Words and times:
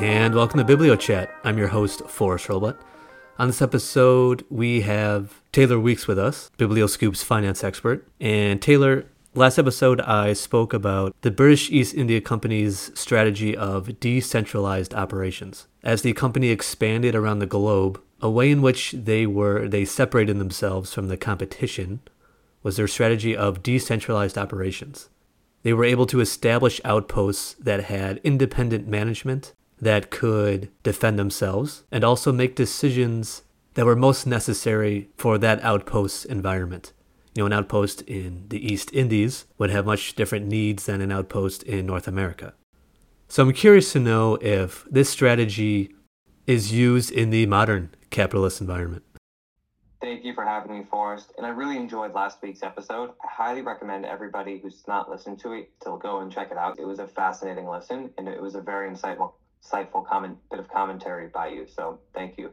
and 0.00 0.34
welcome 0.34 0.64
to 0.64 0.64
Biblio 0.64 0.98
Chat. 0.98 1.30
I'm 1.44 1.58
your 1.58 1.68
host, 1.68 2.00
Forrest 2.08 2.46
Roblet. 2.46 2.78
On 3.38 3.48
this 3.48 3.60
episode, 3.60 4.46
we 4.48 4.80
have 4.80 5.42
Taylor 5.52 5.78
Weeks 5.78 6.06
with 6.06 6.18
us, 6.18 6.50
Biblioscoop's 6.56 7.22
finance 7.22 7.62
expert. 7.62 8.08
And 8.18 8.62
Taylor, 8.62 9.04
last 9.34 9.58
episode, 9.58 10.00
I 10.00 10.32
spoke 10.32 10.72
about 10.72 11.14
the 11.20 11.30
British 11.30 11.70
East 11.70 11.94
India 11.94 12.22
Company's 12.22 12.90
strategy 12.98 13.54
of 13.54 14.00
decentralized 14.00 14.94
operations. 14.94 15.66
As 15.82 16.00
the 16.00 16.14
company 16.14 16.48
expanded 16.48 17.14
around 17.14 17.40
the 17.40 17.46
globe, 17.46 18.00
a 18.22 18.30
way 18.30 18.50
in 18.50 18.62
which 18.62 18.92
they 18.92 19.26
were 19.26 19.68
they 19.68 19.84
separated 19.84 20.38
themselves 20.38 20.94
from 20.94 21.08
the 21.08 21.18
competition 21.18 22.00
was 22.62 22.78
their 22.78 22.88
strategy 22.88 23.36
of 23.36 23.62
decentralized 23.62 24.38
operations. 24.38 25.10
They 25.62 25.74
were 25.74 25.84
able 25.84 26.06
to 26.06 26.20
establish 26.20 26.80
outposts 26.86 27.54
that 27.60 27.84
had 27.84 28.18
independent 28.24 28.88
management 28.88 29.52
that 29.80 30.10
could 30.10 30.70
defend 30.82 31.18
themselves 31.18 31.84
and 31.90 32.04
also 32.04 32.32
make 32.32 32.54
decisions 32.54 33.42
that 33.74 33.86
were 33.86 33.96
most 33.96 34.26
necessary 34.26 35.08
for 35.16 35.38
that 35.38 35.62
outpost's 35.62 36.24
environment. 36.24 36.92
You 37.34 37.42
know, 37.42 37.46
an 37.46 37.52
outpost 37.52 38.02
in 38.02 38.46
the 38.48 38.72
East 38.72 38.92
Indies 38.92 39.46
would 39.56 39.70
have 39.70 39.86
much 39.86 40.14
different 40.14 40.46
needs 40.46 40.86
than 40.86 41.00
an 41.00 41.12
outpost 41.12 41.62
in 41.62 41.86
North 41.86 42.08
America. 42.08 42.54
So 43.28 43.44
I'm 43.44 43.52
curious 43.52 43.92
to 43.92 44.00
know 44.00 44.34
if 44.40 44.84
this 44.90 45.08
strategy 45.08 45.94
is 46.46 46.72
used 46.72 47.12
in 47.12 47.30
the 47.30 47.46
modern 47.46 47.90
capitalist 48.10 48.60
environment. 48.60 49.04
Thank 50.00 50.24
you 50.24 50.34
for 50.34 50.44
having 50.44 50.72
me, 50.76 50.84
Forrest. 50.90 51.32
And 51.36 51.46
I 51.46 51.50
really 51.50 51.76
enjoyed 51.76 52.14
last 52.14 52.38
week's 52.42 52.62
episode. 52.62 53.10
I 53.22 53.28
highly 53.30 53.62
recommend 53.62 54.06
everybody 54.06 54.58
who's 54.58 54.82
not 54.88 55.08
listened 55.10 55.38
to 55.40 55.52
it 55.52 55.70
to 55.82 55.98
go 56.02 56.20
and 56.20 56.32
check 56.32 56.50
it 56.50 56.56
out. 56.56 56.80
It 56.80 56.86
was 56.86 56.98
a 56.98 57.06
fascinating 57.06 57.68
listen, 57.68 58.10
and 58.18 58.26
it 58.26 58.40
was 58.40 58.54
a 58.54 58.60
very 58.60 58.90
insightful, 58.90 59.34
insightful 59.62 60.06
comment, 60.06 60.38
bit 60.50 60.58
of 60.58 60.68
commentary 60.68 61.28
by 61.28 61.48
you. 61.48 61.66
So 61.66 61.98
thank 62.14 62.38
you. 62.38 62.50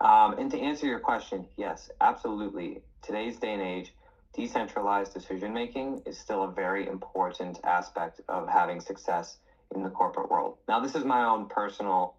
Um, 0.00 0.38
and 0.38 0.50
to 0.50 0.58
answer 0.58 0.86
your 0.86 1.00
question, 1.00 1.46
yes, 1.56 1.90
absolutely. 2.00 2.82
Today's 3.02 3.38
day 3.38 3.52
and 3.52 3.62
age, 3.62 3.94
decentralized 4.34 5.12
decision 5.12 5.52
making 5.52 6.02
is 6.06 6.18
still 6.18 6.42
a 6.42 6.50
very 6.50 6.86
important 6.86 7.60
aspect 7.64 8.20
of 8.28 8.48
having 8.48 8.80
success 8.80 9.38
in 9.74 9.82
the 9.82 9.90
corporate 9.90 10.30
world. 10.30 10.56
Now, 10.68 10.80
this 10.80 10.94
is 10.94 11.04
my 11.04 11.24
own 11.24 11.46
personal 11.46 12.14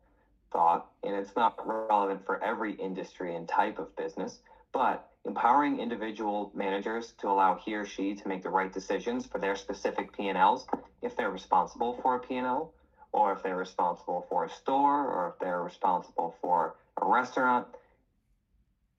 thought, 0.51 0.89
and 1.03 1.15
it's 1.15 1.35
not 1.35 1.55
relevant 1.65 2.25
for 2.25 2.41
every 2.43 2.73
industry 2.73 3.35
and 3.35 3.47
type 3.47 3.79
of 3.79 3.95
business 3.95 4.39
but 4.71 5.09
empowering 5.25 5.79
individual 5.79 6.51
managers 6.53 7.13
to 7.19 7.29
allow 7.29 7.55
he 7.55 7.75
or 7.75 7.85
she 7.85 8.15
to 8.15 8.27
make 8.27 8.41
the 8.41 8.49
right 8.49 8.71
decisions 8.71 9.25
for 9.25 9.37
their 9.37 9.55
specific 9.55 10.11
P&Ls 10.13 10.65
if 11.01 11.15
they're 11.15 11.29
responsible 11.29 11.93
for 12.01 12.15
a 12.15 12.19
P&L 12.19 12.73
or 13.13 13.33
if 13.33 13.43
they're 13.43 13.57
responsible 13.57 14.25
for 14.29 14.45
a 14.45 14.49
store 14.49 15.05
or 15.09 15.27
if 15.33 15.39
they're 15.39 15.61
responsible 15.61 16.33
for 16.41 16.75
a 17.01 17.07
restaurant 17.07 17.65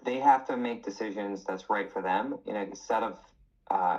they 0.05 0.19
have 0.19 0.45
to 0.45 0.57
make 0.57 0.83
decisions 0.83 1.45
that's 1.45 1.71
right 1.71 1.91
for 1.91 2.03
them 2.03 2.35
in 2.47 2.57
a 2.57 2.75
set 2.75 3.03
of 3.03 3.17
uh, 3.71 3.99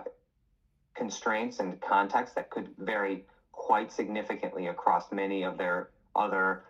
constraints 0.93 1.59
and 1.59 1.79
contexts 1.81 2.35
that 2.35 2.49
could 2.49 2.69
vary 2.77 3.23
quite 3.51 3.91
significantly 3.91 4.67
across 4.67 5.11
many 5.11 5.43
of 5.43 5.57
their 5.57 5.87
other 6.15 6.63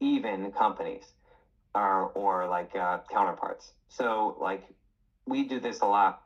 even 0.00 0.50
companies 0.50 1.12
or, 1.74 2.10
or 2.14 2.46
like 2.46 2.74
uh, 2.76 2.98
counterparts. 3.10 3.72
So, 3.88 4.36
like, 4.38 4.62
we 5.26 5.42
do 5.42 5.58
this 5.58 5.80
a 5.80 5.86
lot 5.86 6.20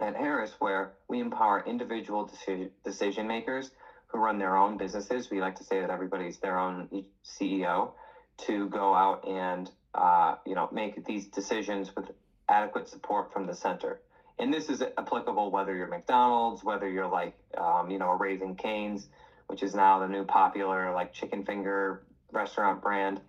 at 0.00 0.14
Harris 0.14 0.56
where 0.58 0.92
we 1.08 1.20
empower 1.20 1.62
individual 1.66 2.24
decision, 2.24 2.70
decision 2.84 3.26
makers 3.26 3.70
who 4.12 4.18
run 4.18 4.38
their 4.38 4.56
own 4.56 4.76
businesses. 4.76 5.30
We 5.30 5.40
like 5.40 5.56
to 5.56 5.64
say 5.64 5.80
that 5.80 5.90
everybody's 5.90 6.38
their 6.38 6.58
own 6.58 7.04
CEO 7.24 7.92
to 8.38 8.68
go 8.68 8.94
out 8.94 9.26
and, 9.26 9.70
uh, 9.94 10.34
you 10.44 10.54
know, 10.54 10.68
make 10.70 11.04
these 11.04 11.26
decisions 11.26 11.94
with 11.96 12.10
adequate 12.48 12.88
support 12.88 13.32
from 13.32 13.46
the 13.46 13.54
center. 13.54 14.00
And 14.38 14.52
this 14.52 14.68
is 14.68 14.82
applicable 14.82 15.50
whether 15.50 15.74
you're 15.74 15.88
McDonald's, 15.88 16.62
whether 16.62 16.88
you're 16.88 17.08
like, 17.08 17.34
um, 17.56 17.90
you 17.90 17.98
know, 17.98 18.10
Raising 18.10 18.54
Cane's, 18.54 19.08
which 19.46 19.62
is 19.62 19.74
now 19.74 19.98
the 19.98 20.08
new 20.08 20.24
popular 20.24 20.92
like 20.92 21.12
chicken 21.12 21.44
finger 21.44 22.02
restaurant 22.32 22.80
brand 22.80 23.20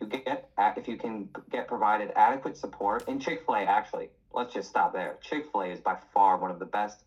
you 0.00 0.06
get 0.06 0.48
if 0.76 0.88
you 0.88 0.96
can 0.96 1.28
get 1.50 1.68
provided 1.68 2.10
adequate 2.16 2.56
support 2.56 3.06
in 3.08 3.18
chick-fil-a 3.18 3.60
actually 3.60 4.08
let's 4.32 4.52
just 4.52 4.68
stop 4.68 4.92
there 4.92 5.16
chick-fil-a 5.20 5.66
is 5.66 5.80
by 5.80 5.96
far 6.14 6.38
one 6.38 6.50
of 6.50 6.58
the 6.58 6.64
best 6.64 7.04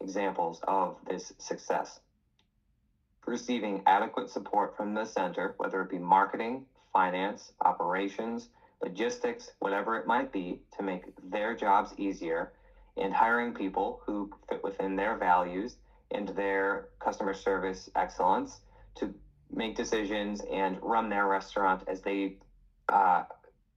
examples 0.00 0.60
of 0.66 0.96
this 1.08 1.32
success 1.38 2.00
receiving 3.26 3.80
adequate 3.86 4.28
support 4.28 4.76
from 4.76 4.94
the 4.94 5.04
center 5.04 5.54
whether 5.58 5.80
it 5.80 5.88
be 5.88 5.98
marketing 5.98 6.62
finance 6.92 7.52
operations 7.64 8.48
logistics 8.82 9.50
whatever 9.60 9.96
it 9.96 10.06
might 10.06 10.32
be 10.32 10.58
to 10.76 10.82
make 10.82 11.04
their 11.22 11.54
jobs 11.54 11.94
easier 11.96 12.50
and 12.96 13.12
hiring 13.12 13.52
people 13.52 14.00
who 14.04 14.28
fit 14.48 14.62
within 14.62 14.96
their 14.96 15.16
values 15.16 15.76
and 16.10 16.28
their 16.28 16.88
customer 16.98 17.32
service 17.32 17.88
excellence 17.94 18.60
to 18.94 19.12
make 19.50 19.74
decisions 19.74 20.42
and 20.50 20.78
run 20.82 21.08
their 21.08 21.26
restaurant 21.26 21.82
as 21.86 22.00
they 22.02 22.36
uh, 22.88 23.22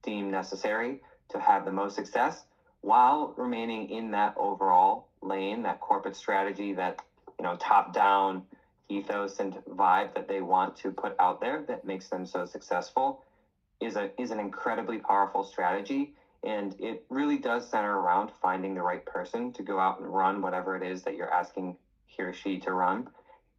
deem 0.02 0.30
necessary 0.30 1.00
to 1.28 1.38
have 1.38 1.64
the 1.64 1.70
most 1.70 1.94
success 1.94 2.44
while 2.86 3.34
remaining 3.36 3.88
in 3.90 4.12
that 4.12 4.32
overall 4.36 5.08
lane, 5.20 5.62
that 5.64 5.80
corporate 5.80 6.14
strategy, 6.14 6.72
that 6.72 7.02
you 7.38 7.42
know 7.42 7.56
top 7.56 7.92
down 7.92 8.42
ethos 8.88 9.40
and 9.40 9.54
vibe 9.70 10.14
that 10.14 10.28
they 10.28 10.40
want 10.40 10.76
to 10.76 10.90
put 10.90 11.16
out 11.18 11.40
there 11.40 11.64
that 11.66 11.84
makes 11.84 12.08
them 12.08 12.24
so 12.24 12.44
successful 12.44 13.24
is 13.80 13.96
a 13.96 14.10
is 14.20 14.30
an 14.30 14.38
incredibly 14.38 14.98
powerful 14.98 15.42
strategy 15.44 16.14
and 16.44 16.76
it 16.78 17.04
really 17.10 17.38
does 17.38 17.68
center 17.68 17.98
around 17.98 18.30
finding 18.40 18.74
the 18.74 18.82
right 18.82 19.04
person 19.04 19.52
to 19.52 19.62
go 19.62 19.80
out 19.80 19.98
and 20.00 20.08
run 20.08 20.40
whatever 20.40 20.76
it 20.76 20.82
is 20.82 21.02
that 21.02 21.16
you're 21.16 21.32
asking 21.32 21.76
he 22.06 22.22
or 22.22 22.32
she 22.32 22.58
to 22.60 22.72
run 22.72 23.08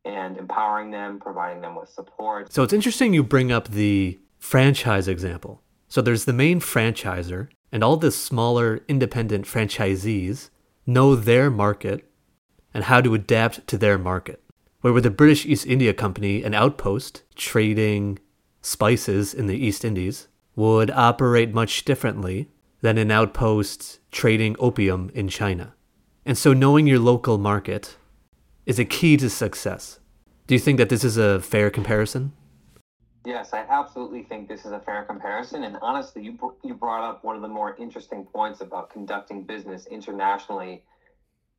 and 0.05 0.37
empowering 0.37 0.91
them, 0.91 1.19
providing 1.19 1.61
them 1.61 1.75
with 1.75 1.89
support. 1.89 2.51
So 2.51 2.63
it's 2.63 2.73
interesting 2.73 3.13
you 3.13 3.23
bring 3.23 3.51
up 3.51 3.67
the 3.67 4.19
franchise 4.39 5.07
example. 5.07 5.61
So 5.89 6.01
there's 6.01 6.25
the 6.25 6.33
main 6.33 6.59
franchisor, 6.59 7.49
and 7.71 7.83
all 7.83 7.97
the 7.97 8.11
smaller 8.11 8.81
independent 8.87 9.45
franchisees 9.45 10.49
know 10.85 11.15
their 11.15 11.49
market 11.49 12.05
and 12.73 12.85
how 12.85 13.01
to 13.01 13.13
adapt 13.13 13.67
to 13.67 13.77
their 13.77 13.97
market. 13.97 14.41
Where 14.81 14.93
with 14.93 15.03
the 15.03 15.09
British 15.09 15.45
East 15.45 15.65
India 15.65 15.93
Company, 15.93 16.43
an 16.43 16.53
outpost 16.53 17.23
trading 17.35 18.19
spices 18.61 19.33
in 19.33 19.47
the 19.47 19.57
East 19.57 19.83
Indies 19.83 20.27
would 20.55 20.91
operate 20.91 21.53
much 21.53 21.83
differently 21.83 22.49
than 22.81 22.97
an 22.97 23.09
outpost 23.09 23.99
trading 24.11 24.55
opium 24.59 25.09
in 25.13 25.27
China. 25.29 25.73
And 26.25 26.37
so 26.37 26.53
knowing 26.53 26.85
your 26.85 26.99
local 26.99 27.37
market 27.37 27.97
is 28.65 28.77
a 28.77 28.85
key 28.85 29.17
to 29.17 29.29
success. 29.29 29.99
Do 30.45 30.53
you 30.53 30.59
think 30.59 30.77
that 30.77 30.89
this 30.89 31.03
is 31.03 31.17
a 31.17 31.39
fair 31.41 31.69
comparison? 31.69 32.33
Yes, 33.25 33.53
I 33.53 33.65
absolutely 33.67 34.23
think 34.23 34.47
this 34.47 34.63
is 34.63 34.71
a 34.71 34.79
fair 34.79 35.03
comparison. 35.03 35.63
And 35.63 35.77
honestly, 35.81 36.23
you, 36.23 36.37
you 36.63 36.75
brought 36.75 37.03
up 37.03 37.23
one 37.23 37.35
of 37.35 37.41
the 37.41 37.47
more 37.47 37.75
interesting 37.77 38.25
points 38.25 38.61
about 38.61 38.89
conducting 38.89 39.43
business 39.43 39.87
internationally 39.87 40.83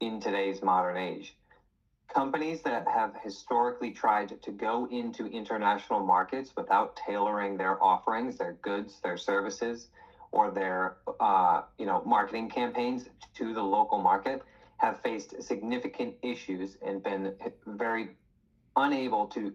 in 0.01 0.21
today's 0.21 0.63
modern 0.63 0.97
age. 0.97 1.37
Companies 2.13 2.63
that 2.63 2.89
have 2.89 3.15
historically 3.23 3.91
tried 3.91 4.41
to 4.43 4.51
go 4.51 4.87
into 4.91 5.27
international 5.27 6.01
markets 6.01 6.55
without 6.57 6.97
tailoring 6.97 7.57
their 7.57 7.83
offerings, 7.83 8.39
their 8.39 8.53
goods, 8.63 8.99
their 9.03 9.17
services, 9.19 9.89
or 10.33 10.51
their 10.51 10.97
uh, 11.21 11.63
you 11.77 11.87
know 11.87 12.03
marketing 12.05 12.49
campaigns 12.49 13.09
to 13.35 13.53
the 13.53 13.63
local 13.63 13.99
market 13.99 14.43
have 14.79 15.01
faced 15.01 15.43
significant 15.43 16.15
issues 16.23 16.77
and 16.83 17.03
been 17.03 17.33
very 17.67 18.11
unable 18.77 19.27
to 19.27 19.53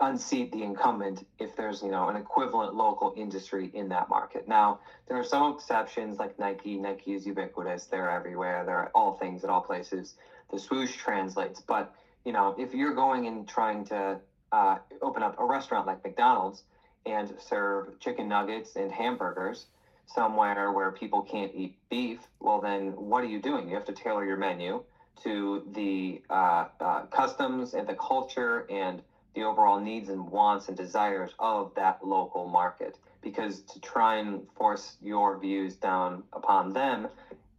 unseat 0.00 0.52
the 0.52 0.62
incumbent 0.62 1.26
if 1.38 1.56
there's 1.56 1.82
you 1.82 1.90
know 1.90 2.08
an 2.08 2.16
equivalent 2.16 2.74
local 2.74 3.14
industry 3.16 3.70
in 3.72 3.88
that 3.88 4.08
market. 4.08 4.46
Now 4.46 4.80
there 5.08 5.18
are 5.18 5.24
some 5.24 5.54
exceptions 5.54 6.18
like 6.18 6.38
nike. 6.38 6.76
Nike 6.76 7.14
is 7.14 7.26
ubiquitous. 7.26 7.86
They're 7.86 8.10
everywhere. 8.10 8.64
They're 8.64 8.90
all 8.94 9.16
things 9.16 9.42
at 9.44 9.50
all 9.50 9.62
places. 9.62 10.14
The 10.50 10.58
swoosh 10.58 10.96
translates. 10.96 11.60
But 11.60 11.94
you 12.24 12.32
know 12.32 12.54
if 12.58 12.74
you're 12.74 12.94
going 12.94 13.26
and 13.26 13.48
trying 13.48 13.84
to 13.86 14.18
uh, 14.52 14.76
open 15.02 15.22
up 15.22 15.34
a 15.38 15.44
restaurant 15.44 15.86
like 15.86 16.04
mcdonald's 16.04 16.62
and 17.04 17.34
serve 17.38 17.98
chicken 18.00 18.28
nuggets 18.28 18.76
and 18.76 18.92
hamburgers 18.92 19.66
somewhere 20.06 20.72
where 20.72 20.90
people 20.92 21.22
can't 21.22 21.52
eat 21.54 21.76
beef, 21.90 22.20
well, 22.40 22.60
then 22.60 22.92
what 22.96 23.22
are 23.24 23.28
you 23.28 23.40
doing? 23.40 23.68
You 23.68 23.74
have 23.74 23.84
to 23.86 23.92
tailor 23.92 24.24
your 24.24 24.36
menu 24.36 24.82
to 25.22 25.62
the 25.72 26.22
uh, 26.30 26.66
uh, 26.80 27.02
customs 27.06 27.74
and 27.74 27.86
the 27.86 27.94
culture 27.94 28.66
and 28.70 29.02
the 29.36 29.44
overall 29.44 29.78
needs 29.78 30.08
and 30.08 30.28
wants 30.28 30.66
and 30.66 30.76
desires 30.76 31.32
of 31.38 31.72
that 31.74 32.04
local 32.04 32.46
market. 32.46 32.98
Because 33.20 33.60
to 33.60 33.78
try 33.80 34.16
and 34.16 34.46
force 34.56 34.96
your 35.00 35.38
views 35.38 35.76
down 35.76 36.24
upon 36.32 36.72
them, 36.72 37.06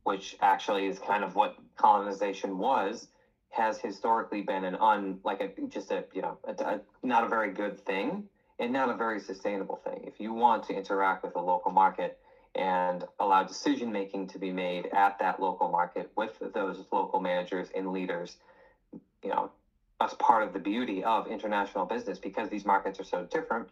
which 0.04 0.36
actually 0.42 0.88
is 0.88 1.00
kind 1.00 1.24
of 1.24 1.36
what 1.36 1.56
colonization 1.78 2.58
was, 2.58 3.08
has 3.50 3.80
historically 3.80 4.42
been 4.42 4.66
an 4.66 4.76
un 4.76 5.18
like 5.24 5.40
a 5.40 5.50
just 5.68 5.92
a 5.92 6.04
you 6.14 6.22
know 6.22 6.38
a, 6.44 6.54
a, 6.64 6.80
not 7.02 7.24
a 7.24 7.28
very 7.28 7.52
good 7.54 7.80
thing 7.80 8.24
and 8.60 8.74
not 8.74 8.90
a 8.90 8.94
very 8.94 9.20
sustainable 9.20 9.80
thing. 9.84 10.00
If 10.04 10.20
you 10.20 10.34
want 10.34 10.64
to 10.64 10.74
interact 10.74 11.24
with 11.24 11.36
a 11.36 11.42
local 11.42 11.72
market 11.72 12.18
and 12.56 13.04
allow 13.20 13.44
decision 13.44 13.92
making 13.92 14.28
to 14.28 14.40
be 14.40 14.52
made 14.52 14.88
at 14.88 15.20
that 15.20 15.40
local 15.40 15.70
market 15.70 16.12
with 16.16 16.42
those 16.54 16.86
local 16.92 17.20
managers 17.20 17.70
and 17.76 17.92
leaders, 17.92 18.38
you 19.24 19.30
know, 19.30 19.52
that's 20.08 20.16
part 20.20 20.42
of 20.42 20.54
the 20.54 20.60
beauty 20.60 21.04
of 21.04 21.28
international 21.28 21.86
business 21.86 22.18
because 22.18 22.50
these 22.50 22.64
markets 22.64 22.98
are 22.98 23.04
so 23.04 23.28
different. 23.30 23.68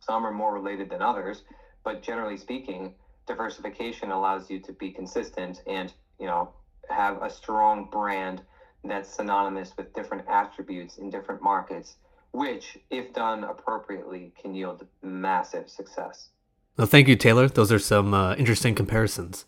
Some 0.00 0.24
are 0.24 0.32
more 0.32 0.54
related 0.54 0.88
than 0.88 1.02
others, 1.02 1.42
but 1.84 2.02
generally 2.02 2.38
speaking, 2.38 2.94
diversification 3.26 4.10
allows 4.10 4.48
you 4.48 4.60
to 4.60 4.72
be 4.72 4.90
consistent 4.90 5.60
and, 5.66 5.92
you 6.18 6.24
know, 6.24 6.48
have 6.88 7.20
a 7.20 7.28
strong 7.28 7.90
brand 7.90 8.40
that's 8.82 9.14
synonymous 9.14 9.74
with 9.76 9.92
different 9.92 10.26
attributes 10.26 10.96
in 10.96 11.10
different 11.10 11.42
markets, 11.42 11.96
which, 12.32 12.78
if 12.88 13.12
done 13.12 13.44
appropriately, 13.44 14.32
can 14.40 14.54
yield 14.54 14.86
massive 15.02 15.68
success. 15.68 16.30
Well, 16.78 16.86
thank 16.86 17.08
you, 17.08 17.16
Taylor. 17.16 17.46
Those 17.46 17.70
are 17.70 17.78
some 17.78 18.14
uh, 18.14 18.36
interesting 18.36 18.74
comparisons. 18.74 19.44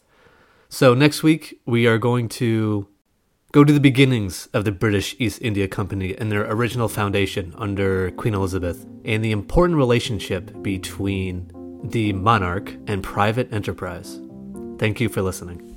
So, 0.69 0.93
next 0.93 1.23
week, 1.23 1.61
we 1.65 1.87
are 1.87 1.97
going 1.97 2.29
to 2.41 2.89
go 3.53 3.65
to 3.65 3.73
the 3.73 3.81
beginnings 3.81 4.49
of 4.53 4.65
the 4.65 4.73
British 4.73 5.17
East 5.19 5.41
India 5.43 5.67
Company 5.67 6.17
and 6.17 6.31
their 6.31 6.51
original 6.51 6.89
foundation 6.89 7.53
under 7.57 8.11
Queen 8.13 8.35
Elizabeth, 8.35 8.87
and 9.05 9.25
the 9.25 9.33
important 9.33 9.77
relationship 9.77 10.63
between 10.63 11.51
the 11.83 12.13
monarch 12.13 12.75
and 12.87 13.03
private 13.03 13.53
enterprise. 13.53 14.21
Thank 14.79 15.01
you 15.01 15.09
for 15.09 15.23
listening. 15.23 15.70